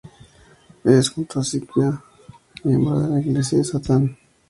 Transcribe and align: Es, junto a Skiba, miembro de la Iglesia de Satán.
Es, 0.83 1.09
junto 1.09 1.39
a 1.41 1.43
Skiba, 1.43 2.03
miembro 2.63 3.01
de 3.01 3.09
la 3.11 3.19
Iglesia 3.21 3.59
de 3.59 3.63
Satán. 3.65 4.17